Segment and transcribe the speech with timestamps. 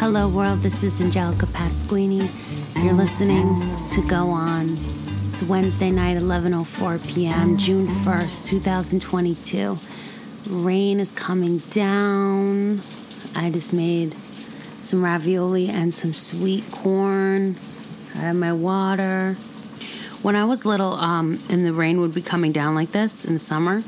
[0.00, 0.60] Hello, world.
[0.60, 2.26] This is Angelica Pasquini.
[2.82, 3.44] You're listening
[3.92, 4.78] to Go On.
[5.30, 9.78] It's Wednesday night, 11:04 p.m., June 1st, 2022.
[10.48, 12.80] Rain is coming down.
[13.36, 14.14] I just made
[14.80, 17.56] some ravioli and some sweet corn.
[18.14, 19.34] I have my water.
[20.22, 23.34] When I was little, um, and the rain would be coming down like this in
[23.34, 23.82] the summer,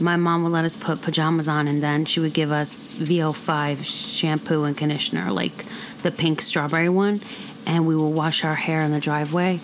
[0.00, 3.84] my mom would let us put pajamas on, and then she would give us VO5
[3.84, 5.64] shampoo and conditioner, like
[6.02, 7.20] the pink strawberry one,
[7.66, 9.60] and we would wash our hair in the driveway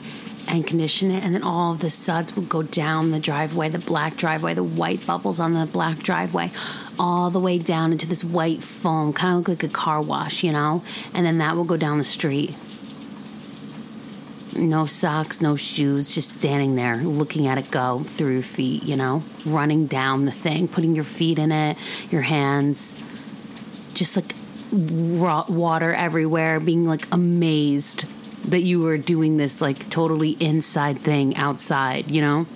[0.49, 3.79] and condition it, and then all of the suds would go down the driveway, the
[3.79, 6.51] black driveway, the white bubbles on the black driveway,
[6.99, 10.53] all the way down into this white foam, kind of like a car wash, you
[10.53, 10.83] know,
[11.15, 12.55] and then that will go down the street
[14.57, 18.97] no socks, no shoes, just standing there looking at it go through your feet, you
[18.97, 21.77] know, running down the thing, putting your feet in it,
[22.11, 22.95] your hands,
[23.95, 24.35] just like
[24.73, 28.05] water everywhere, being like amazed
[28.51, 32.47] that you were doing this like totally inside thing outside, you know?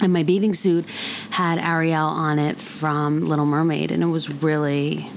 [0.00, 0.86] And my bathing suit
[1.30, 5.08] had Ariel on it from Little Mermaid, and it was really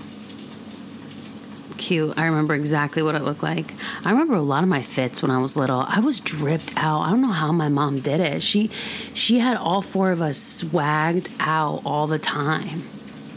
[1.92, 2.18] cute.
[2.18, 3.66] I remember exactly what it looked like.
[4.06, 5.84] I remember a lot of my fits when I was little.
[5.86, 7.02] I was dripped out.
[7.02, 8.42] I don't know how my mom did it.
[8.42, 8.70] She
[9.14, 12.84] she had all four of us swagged out all the time.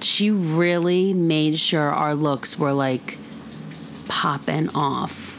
[0.01, 3.19] She really made sure our looks were like
[4.07, 5.33] popping off.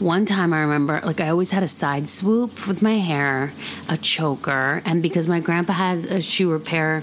[0.00, 3.50] One time I remember, like, I always had a side swoop with my hair,
[3.90, 7.02] a choker, and because my grandpa has a shoe repair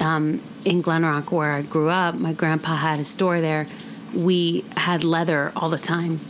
[0.00, 3.66] um, in Glen Rock where I grew up, my grandpa had a store there
[4.14, 6.20] we had leather all the time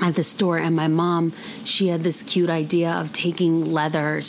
[0.00, 0.58] at the store.
[0.58, 1.32] And my mom
[1.64, 4.20] she had this cute idea of taking leather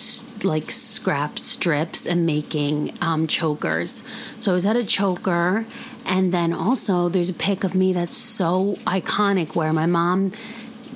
[0.44, 4.04] like scrap strips and making um, chokers.
[4.40, 5.66] So i was at a choker.
[6.06, 10.32] And then also there's a pic of me that's so iconic where my mom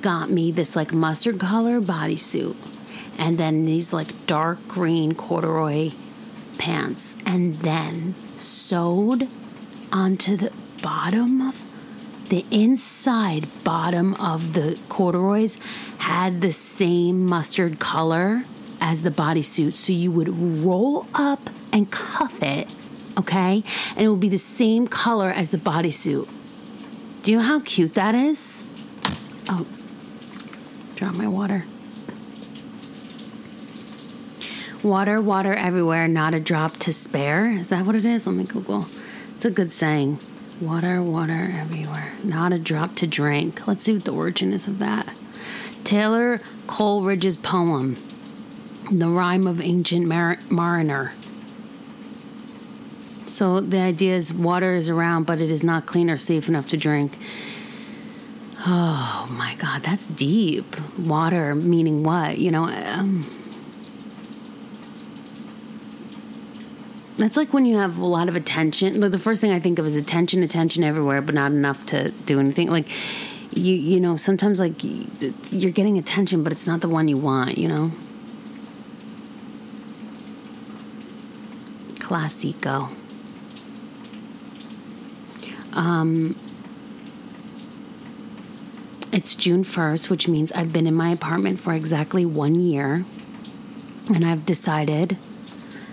[0.02, 2.54] got me this like mustard color bodysuit
[3.18, 5.90] and then these like dark green corduroy
[6.56, 9.28] pants and then sewed
[9.92, 10.52] onto the
[10.82, 11.52] bottom
[12.28, 15.58] the inside bottom of the corduroys
[15.98, 18.44] had the same mustard color
[18.80, 19.72] as the bodysuit.
[19.72, 21.40] So you would roll up
[21.72, 22.68] and cuff it,
[23.16, 23.62] okay?
[23.96, 26.28] And it would be the same color as the bodysuit.
[27.22, 28.62] Do you know how cute that is?
[29.48, 29.66] Oh,
[30.96, 31.64] drop my water.
[34.82, 37.46] Water, water everywhere, not a drop to spare.
[37.46, 38.26] Is that what it is?
[38.26, 38.86] Let me Google.
[39.34, 40.18] It's a good saying.
[40.60, 42.14] Water, water everywhere.
[42.24, 43.66] Not a drop to drink.
[43.68, 45.14] Let's see what the origin is of that.
[45.84, 47.96] Taylor Coleridge's poem,
[48.90, 51.12] The Rime of Ancient Mar- Mariner.
[53.26, 56.68] So the idea is water is around, but it is not clean or safe enough
[56.70, 57.16] to drink.
[58.66, 60.76] Oh my God, that's deep.
[60.98, 62.38] Water meaning what?
[62.38, 63.26] You know, um,
[67.18, 69.00] That's like when you have a lot of attention.
[69.00, 72.10] Like the first thing I think of is attention, attention everywhere, but not enough to
[72.10, 72.70] do anything.
[72.70, 72.88] Like
[73.56, 77.58] you, you know, sometimes like you're getting attention, but it's not the one you want.
[77.58, 77.90] You know.
[81.98, 82.90] Classico.
[85.74, 86.36] Um,
[89.12, 93.04] it's June 1st, which means I've been in my apartment for exactly one year.
[94.14, 95.18] And I've decided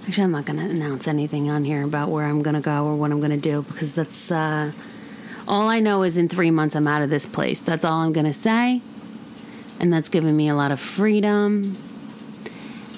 [0.07, 2.85] Actually, I'm not going to announce anything on here about where I'm going to go
[2.85, 4.71] or what I'm going to do because that's uh,
[5.47, 7.59] all I know is in three months I'm out of this place.
[7.59, 8.81] That's all I'm going to say.
[9.79, 11.75] And that's given me a lot of freedom.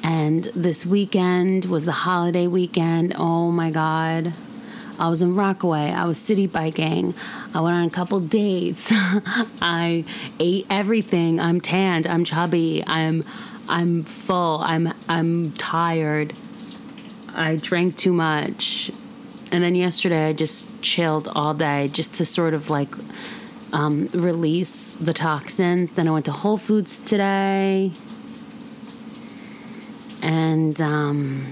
[0.03, 3.13] And this weekend was the holiday weekend.
[3.18, 4.34] Oh my God.
[5.00, 5.91] I was in Rockaway.
[5.91, 7.13] I was city biking.
[7.53, 8.89] I went on a couple dates.
[9.62, 10.03] I
[10.41, 11.39] ate everything.
[11.39, 12.06] I'm tanned.
[12.06, 12.84] I'm chubby.
[12.85, 13.24] I'm
[13.69, 14.59] I'm full.
[14.59, 16.34] I'm I'm tired.
[17.37, 18.91] I drank too much.
[19.51, 22.89] And then yesterday I just chilled all day just to sort of like
[23.71, 25.91] um, release the toxins.
[25.91, 27.91] Then I went to Whole Foods today.
[30.21, 31.45] And, um,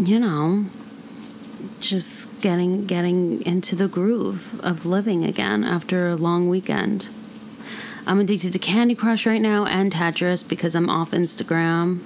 [0.00, 0.66] you know,
[1.80, 7.08] just getting getting into the groove of living again after a long weekend.
[8.06, 12.00] I'm addicted to Candy Crush right now and Tetris because I'm off Instagram.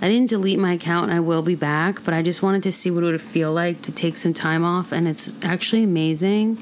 [0.00, 2.72] I didn't delete my account and I will be back, but I just wanted to
[2.72, 6.58] see what it would feel like to take some time off and it's actually amazing.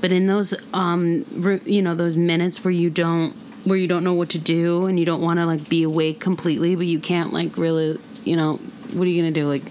[0.00, 3.32] But in those um re- you know, those minutes where you don't
[3.64, 6.20] where you don't know what to do and you don't want to like be awake
[6.20, 8.54] completely, but you can't like really, you know,
[8.94, 9.62] what are you going to do like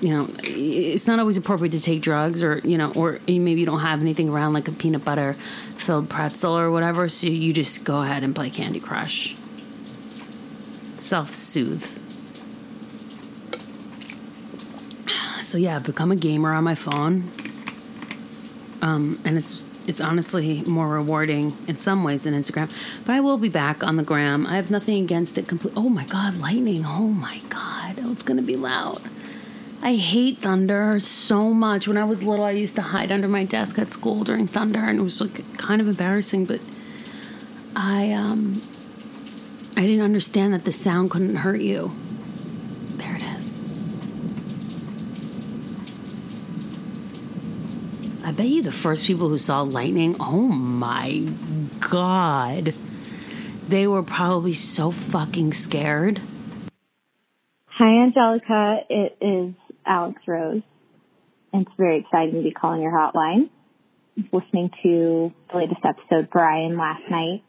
[0.00, 3.66] you know, it's not always appropriate to take drugs or, you know, or maybe you
[3.66, 7.08] don't have anything around like a peanut butter filled pretzel or whatever.
[7.08, 9.34] So you just go ahead and play Candy Crush.
[10.98, 11.86] Self soothe.
[15.42, 17.30] So yeah, I've become a gamer on my phone.
[18.82, 22.70] Um, and it's it's honestly more rewarding in some ways than Instagram.
[23.06, 24.46] But I will be back on the gram.
[24.46, 25.48] I have nothing against it.
[25.48, 25.72] Complete.
[25.74, 26.84] Oh my god, lightning!
[26.84, 29.00] Oh my god, oh, it's gonna be loud.
[29.80, 31.88] I hate thunder so much.
[31.88, 34.80] When I was little, I used to hide under my desk at school during thunder,
[34.80, 36.44] and it was like kind of embarrassing.
[36.44, 36.60] But
[37.74, 38.60] I um,
[39.78, 41.92] I didn't understand that the sound couldn't hurt you.
[42.96, 43.62] There it is.
[48.24, 51.28] I bet you the first people who saw lightning, oh my
[51.78, 52.74] god,
[53.68, 56.20] they were probably so fucking scared.
[57.66, 58.80] Hi, Angelica.
[58.90, 59.54] It is
[59.86, 60.62] Alex Rose.
[61.54, 63.48] It's very exciting to be calling your hotline.
[64.32, 67.44] listening to the latest episode, Brian, last night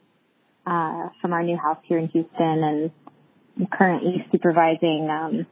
[0.66, 2.90] uh, from our new house here in Houston, and
[3.58, 5.46] I'm currently supervising um,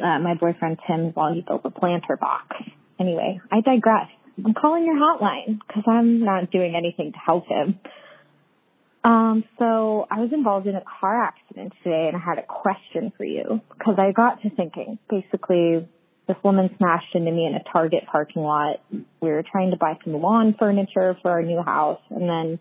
[0.00, 2.56] uh, my boyfriend Tim while he builds a planter box.
[2.98, 4.08] Anyway, I digress.
[4.44, 7.78] I'm calling your hotline because I'm not doing anything to help him.
[9.04, 13.12] Um, so I was involved in a car accident today and I had a question
[13.16, 15.86] for you because I got to thinking basically
[16.26, 18.80] this woman smashed into me in a Target parking lot.
[18.90, 22.58] We were trying to buy some lawn furniture for our new house and then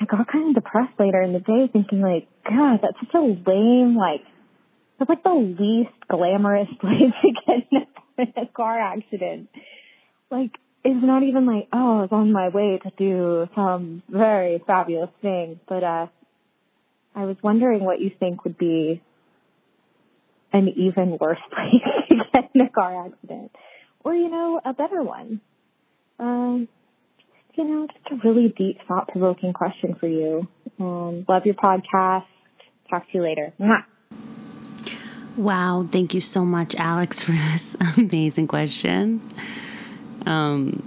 [0.00, 3.20] I got kind of depressed later in the day thinking like, God, that's such a
[3.20, 4.22] lame, like,
[4.98, 7.86] that's like the least glamorous way to get
[8.18, 9.48] in a car accident.
[10.30, 10.52] Like,
[10.84, 15.10] it's not even like, oh, I was on my way to do some very fabulous
[15.20, 16.06] thing, but, uh,
[17.14, 19.02] I was wondering what you think would be
[20.52, 23.52] an even worse place to get in a car accident.
[24.04, 25.40] Or, you know, a better one.
[26.18, 26.68] Um,
[27.60, 30.48] you know, just a really deep, thought provoking question for you.
[30.78, 32.24] Um, love your podcast.
[32.88, 33.52] Talk to you later.
[33.60, 33.84] Mwah.
[35.36, 35.86] Wow.
[35.92, 39.20] Thank you so much, Alex, for this amazing question.
[40.24, 40.82] Um,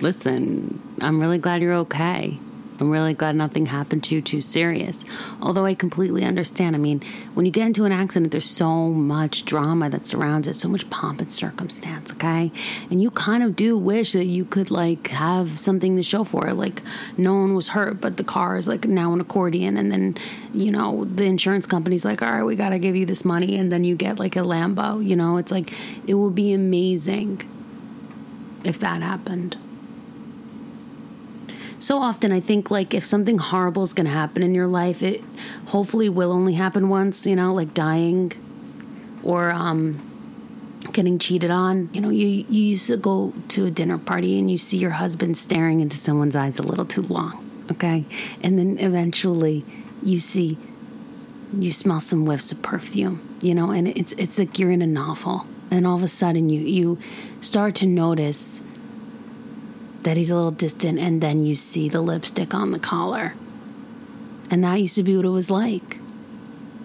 [0.00, 2.38] listen, I'm really glad you're okay.
[2.80, 5.04] I'm really glad nothing happened to you too serious.
[5.42, 6.76] Although I completely understand.
[6.76, 7.02] I mean,
[7.34, 10.88] when you get into an accident, there's so much drama that surrounds it, so much
[10.90, 12.52] pomp and circumstance, okay?
[12.90, 16.48] And you kind of do wish that you could like have something to show for
[16.48, 16.54] it.
[16.54, 16.82] Like
[17.16, 20.16] no one was hurt, but the car is like now an accordion and then,
[20.54, 23.56] you know, the insurance company's like, "All right, we got to give you this money."
[23.56, 25.36] And then you get like a Lambo, you know?
[25.36, 25.72] It's like
[26.06, 27.42] it would be amazing
[28.64, 29.56] if that happened
[31.78, 35.02] so often I think like if something horrible is going to happen in your life,
[35.02, 35.22] it
[35.66, 38.32] hopefully will only happen once, you know, like dying
[39.22, 40.04] or um
[40.92, 41.88] getting cheated on.
[41.92, 44.92] You know, you you used to go to a dinner party and you see your
[44.92, 48.04] husband staring into someone's eyes a little too long, okay?
[48.42, 49.64] And then eventually
[50.02, 50.58] you see
[51.58, 54.86] you smell some whiffs of perfume, you know, and it's it's like you're in a
[54.86, 55.46] novel.
[55.70, 56.98] And all of a sudden you you
[57.40, 58.60] start to notice
[60.02, 63.34] that he's a little distant, and then you see the lipstick on the collar.
[64.50, 65.98] And that used to be what it was like.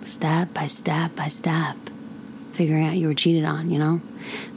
[0.03, 1.77] Step by step by step,
[2.51, 4.01] figuring out you were cheated on, you know?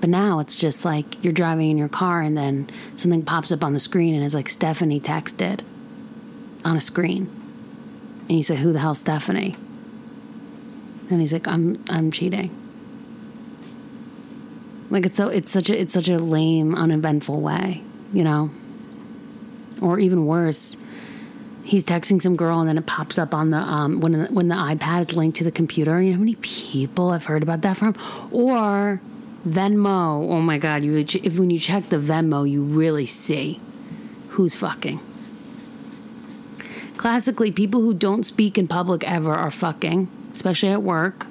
[0.01, 3.63] But now it's just like you're driving in your car and then something pops up
[3.63, 5.61] on the screen and it's like Stephanie texted
[6.65, 7.31] on a screen.
[8.29, 9.55] And you say, Who the hell's Stephanie?
[11.11, 12.51] And he's like, I'm I'm cheating.
[14.91, 18.51] Like it's so it's such a it's such a lame, uneventful way you know?
[19.81, 20.77] Or even worse,
[21.65, 24.49] he's texting some girl and then it pops up on the um, when the, when
[24.49, 26.01] the iPad is linked to the computer.
[26.01, 27.95] You know how many people I've heard about that from?
[28.31, 29.01] Or
[29.47, 30.31] Venmo.
[30.31, 30.83] Oh my God!
[30.83, 33.61] You if when you check the Venmo, you really see
[34.31, 35.01] who's fucking.
[36.97, 41.27] Classically, people who don't speak in public ever are fucking, especially at work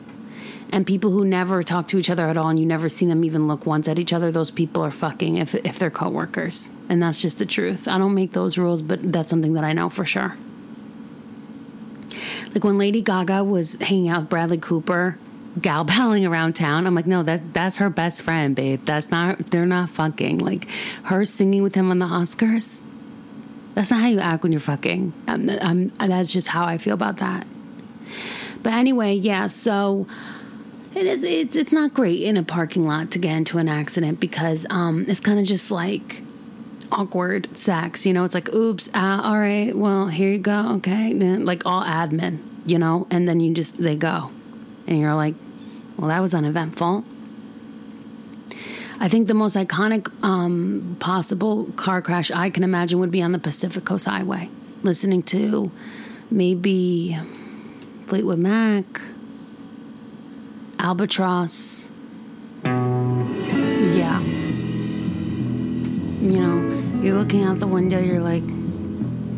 [0.72, 3.24] and people who never talk to each other at all and you never see them
[3.24, 6.72] even look once at each other those people are fucking if, if they're coworkers.
[6.90, 7.88] And that's just the truth.
[7.88, 10.38] I don't make those rules but that's something that i know for sure.
[12.54, 15.18] Like when lady gaga was hanging out with bradley cooper
[15.62, 18.84] gal palling around town i'm like no that that's her best friend babe.
[18.86, 20.40] That's not they're not fucking.
[20.40, 20.68] Like
[21.04, 22.82] her singing with him on the oscars
[23.76, 25.12] that's not how you act when you're fucking.
[25.28, 27.46] I'm, I'm, that's just how i feel about that.
[28.64, 30.08] But anyway yeah so
[30.96, 31.24] it is.
[31.24, 35.06] It's it's not great in a parking lot to get into an accident because um,
[35.08, 36.24] it's kind of just like
[36.92, 38.06] awkward sex.
[38.06, 41.66] You know, it's like, oops, uh, all right, well, here you go, okay, then like
[41.66, 44.32] all admin, you know, and then you just they go,
[44.88, 45.36] and you're like,
[45.98, 47.04] well, that was uneventful.
[48.98, 53.34] I think the most iconic um, possible car crash I can imagine would be on
[53.34, 54.50] the Pacific Coast Highway,
[54.84, 55.70] listening to
[56.32, 57.20] maybe
[58.08, 58.86] Fleetwood Mac,
[60.80, 61.90] Albatross.
[62.64, 64.22] Yeah.
[66.22, 68.44] You know, you're looking out the window, you're like,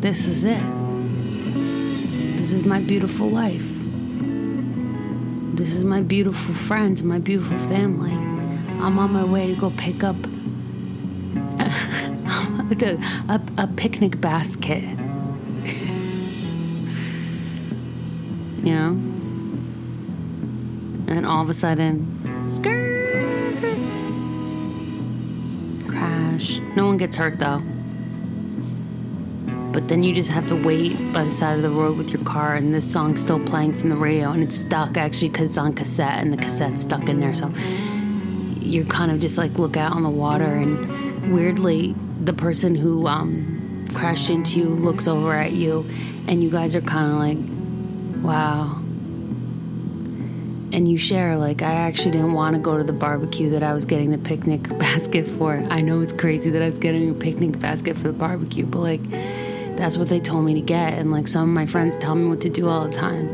[0.00, 0.62] this is it.
[2.36, 3.66] This is my beautiful life.
[5.56, 8.12] This is my beautiful friends, my beautiful family.
[8.12, 10.16] I'm on my way to go pick up
[11.58, 14.82] a, a, a picnic basket.
[18.62, 19.17] you know?
[21.08, 23.56] And all of a sudden, skirt,
[25.88, 26.58] crash.
[26.76, 27.62] No one gets hurt though.
[29.72, 32.22] But then you just have to wait by the side of the road with your
[32.24, 35.58] car, and this song's still playing from the radio, and it's stuck actually because it's
[35.58, 37.32] on cassette, and the cassette's stuck in there.
[37.32, 37.52] So
[38.60, 43.06] you're kind of just like look out on the water, and weirdly, the person who
[43.06, 45.86] um, crashed into you looks over at you,
[46.26, 47.38] and you guys are kind of like,
[48.22, 48.77] wow.
[50.72, 53.72] And you share, like, I actually didn't want to go to the barbecue that I
[53.72, 55.54] was getting the picnic basket for.
[55.70, 58.80] I know it's crazy that I was getting a picnic basket for the barbecue, but
[58.80, 59.10] like,
[59.76, 60.94] that's what they told me to get.
[60.94, 63.28] And like, some of my friends tell me what to do all the time.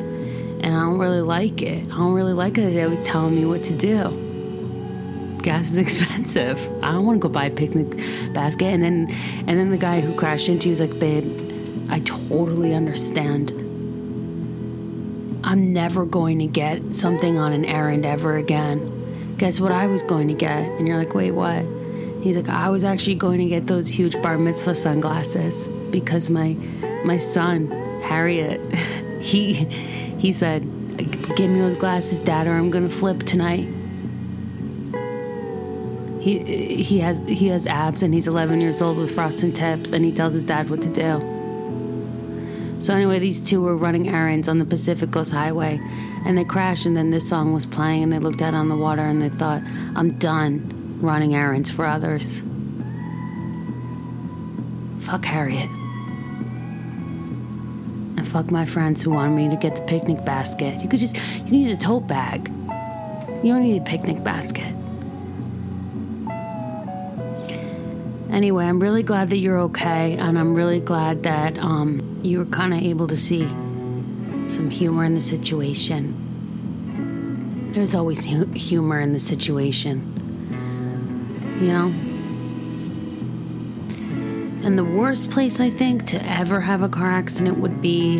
[0.62, 1.86] And I don't really like it.
[1.86, 4.20] I don't really like it they always telling me what to do
[5.44, 6.58] gas is expensive.
[6.82, 7.90] I don't want to go buy a picnic
[8.32, 8.64] basket.
[8.64, 9.14] And then,
[9.46, 11.24] and then the guy who crashed into you was like, babe,
[11.90, 13.52] I totally understand.
[15.46, 19.36] I'm never going to get something on an errand ever again.
[19.36, 20.62] Guess what I was going to get?
[20.62, 21.66] And you're like, wait, what?
[22.22, 26.54] He's like, I was actually going to get those huge bar mitzvah sunglasses because my
[27.04, 27.70] my son
[28.00, 28.58] Harriet,
[29.20, 30.62] he he said,
[31.36, 33.68] give me those glasses, Dad, or I'm gonna flip tonight.
[36.20, 36.38] He
[36.82, 40.10] he has he has abs and he's 11 years old with frosted tips and he
[40.10, 41.33] tells his dad what to do.
[42.84, 45.80] So anyway, these two were running errands on the Pacific Coast Highway
[46.26, 48.76] and they crashed and then this song was playing and they looked out on the
[48.76, 49.62] water and they thought,
[49.96, 52.42] "I'm done running errands for others."
[54.98, 55.70] Fuck Harriet.
[58.18, 60.82] And fuck my friends who wanted me to get the picnic basket.
[60.82, 62.50] You could just you need a tote bag.
[63.42, 64.74] You don't need a picnic basket.
[68.34, 72.46] Anyway, I'm really glad that you're okay, and I'm really glad that um, you were
[72.46, 73.46] kind of able to see
[74.48, 76.20] some humor in the situation.
[77.72, 80.00] There's always hu- humor in the situation,
[81.60, 81.92] you know?
[84.66, 88.18] And the worst place I think to ever have a car accident would be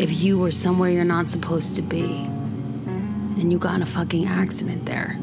[0.00, 2.24] if you were somewhere you're not supposed to be
[3.38, 5.16] and you got in a fucking accident there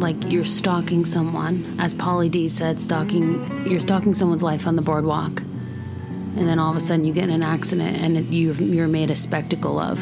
[0.00, 4.82] like you're stalking someone, as Polly D said, stalking you're stalking someone's life on the
[4.82, 8.88] boardwalk, and then all of a sudden you get in an accident and it, you're,
[8.88, 10.00] made a spectacle of.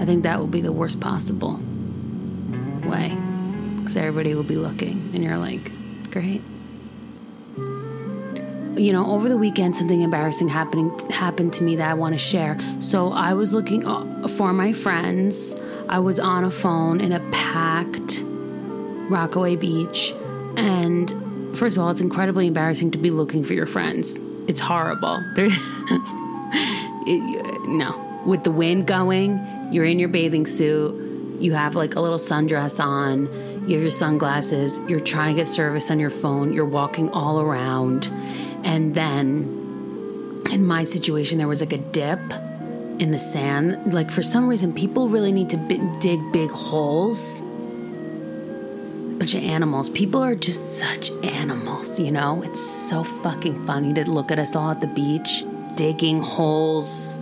[0.00, 1.60] I think that would be the worst possible
[2.84, 3.16] way,
[3.76, 5.70] because everybody will be looking, and you're like,
[6.10, 6.42] great.
[8.74, 12.18] You know, over the weekend, something embarrassing happening happened to me that I want to
[12.18, 12.56] share.
[12.80, 15.54] So I was looking uh, for my friends.
[15.90, 18.24] I was on a phone in a packed
[19.12, 20.12] Rockaway Beach.
[20.56, 21.10] And
[21.56, 24.20] first of all, it's incredibly embarrassing to be looking for your friends.
[24.48, 25.22] It's horrible.
[27.06, 28.22] it, no.
[28.26, 32.82] With the wind going, you're in your bathing suit, you have like a little sundress
[32.82, 33.26] on,
[33.68, 37.40] you have your sunglasses, you're trying to get service on your phone, you're walking all
[37.40, 38.06] around.
[38.64, 42.20] And then in my situation, there was like a dip
[42.98, 43.92] in the sand.
[43.92, 47.42] Like for some reason, people really need to b- dig big holes
[49.22, 49.88] bunch of animals.
[49.88, 52.42] People are just such animals, you know?
[52.42, 55.44] It's so fucking funny to look at us all at the beach,
[55.76, 57.16] digging holes,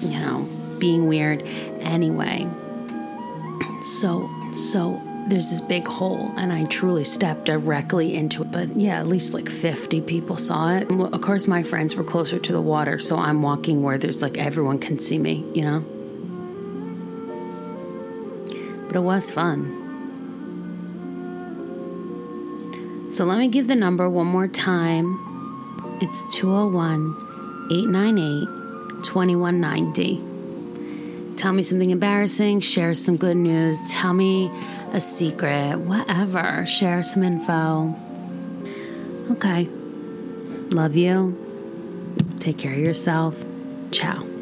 [0.00, 0.48] you know,
[0.78, 1.42] being weird.
[1.82, 2.48] Anyway,
[3.82, 8.50] so, so there's this big hole, and I truly stepped directly into it.
[8.50, 10.90] But yeah, at least like 50 people saw it.
[10.90, 14.38] Of course, my friends were closer to the water, so I'm walking where there's like
[14.38, 15.84] everyone can see me, you know?
[18.94, 19.80] But it was fun.
[23.10, 25.18] So let me give the number one more time.
[26.00, 27.16] It's 201
[27.72, 28.46] 898
[29.04, 31.36] 2190.
[31.36, 34.48] Tell me something embarrassing, share some good news, tell me
[34.92, 36.64] a secret, whatever.
[36.64, 37.96] Share some info.
[39.32, 39.68] Okay.
[40.70, 41.36] Love you.
[42.38, 43.44] Take care of yourself.
[43.90, 44.33] Ciao.